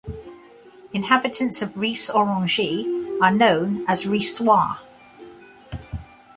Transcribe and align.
Inhabitants 0.93 1.61
of 1.61 1.77
Ris-Orangis 1.77 3.21
are 3.21 3.29
known 3.29 3.85
as 3.87 4.05
"Rissois". 4.05 4.77